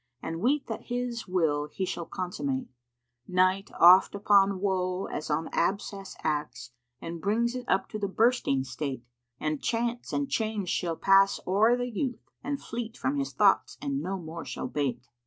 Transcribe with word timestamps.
* 0.13 0.23
And 0.23 0.41
weet 0.41 0.65
that 0.65 0.85
His 0.87 1.27
will 1.27 1.67
He 1.67 1.85
shall 1.85 2.07
consummate: 2.07 2.67
Night 3.27 3.69
oft 3.79 4.15
upon 4.15 4.59
woe 4.59 5.05
as 5.05 5.29
on 5.29 5.47
abscess 5.49 6.15
acts 6.23 6.71
* 6.85 7.01
And 7.03 7.21
brings 7.21 7.53
it 7.53 7.65
up 7.69 7.87
to 7.89 7.99
the 7.99 8.07
bursting 8.07 8.63
state: 8.63 9.03
And 9.39 9.61
Chance 9.61 10.11
and 10.11 10.27
Change 10.27 10.69
shall 10.69 10.95
pass 10.95 11.39
o'er 11.45 11.77
the 11.77 11.85
youth 11.91 12.31
* 12.35 12.43
And 12.43 12.59
fleet 12.59 12.97
from 12.97 13.17
his 13.17 13.31
thoughts 13.33 13.77
and 13.79 14.01
no 14.01 14.17
more 14.17 14.43
shall 14.43 14.67
bait." 14.67 15.07